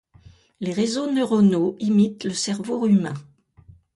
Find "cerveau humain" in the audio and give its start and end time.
2.33-3.13